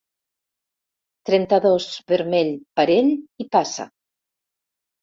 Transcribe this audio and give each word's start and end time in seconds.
Trenta-dos, 1.31 1.87
vermell, 2.15 2.53
parell 2.81 3.13
i 3.47 3.51
passa. 3.59 3.89